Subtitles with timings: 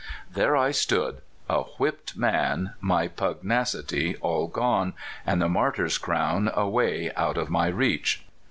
[0.01, 0.03] A
[0.33, 0.39] DAY.
[0.41, 4.93] 243 There I stood, a whipped man, my pugnacity all gone,
[5.27, 8.25] and the martyr's crown away out of my reach.